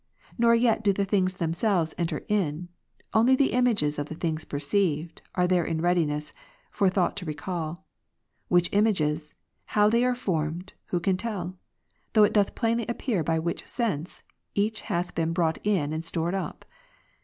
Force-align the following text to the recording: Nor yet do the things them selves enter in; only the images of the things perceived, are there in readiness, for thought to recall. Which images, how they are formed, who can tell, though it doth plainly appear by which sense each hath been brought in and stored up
Nor 0.35 0.55
yet 0.55 0.83
do 0.83 0.91
the 0.93 1.05
things 1.05 1.37
them 1.37 1.53
selves 1.53 1.93
enter 1.95 2.25
in; 2.27 2.69
only 3.13 3.35
the 3.35 3.51
images 3.51 3.99
of 3.99 4.07
the 4.09 4.15
things 4.15 4.45
perceived, 4.45 5.21
are 5.35 5.45
there 5.45 5.63
in 5.63 5.79
readiness, 5.79 6.33
for 6.71 6.89
thought 6.89 7.15
to 7.17 7.25
recall. 7.27 7.85
Which 8.47 8.67
images, 8.71 9.35
how 9.77 9.89
they 9.91 10.03
are 10.03 10.15
formed, 10.15 10.73
who 10.87 10.99
can 10.99 11.17
tell, 11.17 11.55
though 12.13 12.23
it 12.23 12.33
doth 12.33 12.55
plainly 12.55 12.87
appear 12.89 13.23
by 13.23 13.37
which 13.37 13.67
sense 13.67 14.23
each 14.55 14.81
hath 14.81 15.13
been 15.13 15.33
brought 15.33 15.63
in 15.63 15.93
and 15.93 16.03
stored 16.03 16.33
up 16.33 16.65